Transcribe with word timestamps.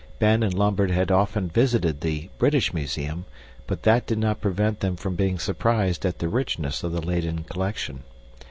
Ben 0.17 0.41
and 0.41 0.57
Lambert 0.57 0.89
had 0.89 1.11
often 1.11 1.47
visited 1.47 2.01
the 2.01 2.31
British 2.39 2.73
Museum, 2.73 3.23
but 3.67 3.83
that 3.83 4.07
did 4.07 4.17
not 4.17 4.41
prevent 4.41 4.79
them 4.79 4.95
from 4.95 5.13
being 5.15 5.37
surprised 5.37 6.07
at 6.07 6.17
the 6.17 6.27
richness 6.27 6.81
of 6.83 6.91
the 6.91 7.01
Leyden 7.01 7.43
collection. 7.43 8.01